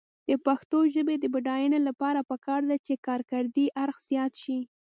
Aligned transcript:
د 0.27 0.29
پښتو 0.45 0.77
ژبې 0.93 1.15
د 1.19 1.25
بډاینې 1.33 1.79
لپاره 1.87 2.19
پکار 2.29 2.61
ده 2.69 2.77
چې 2.85 2.93
کارکردي 3.07 3.65
اړخ 3.83 3.97
زیات 4.09 4.33
شي. 4.43 4.59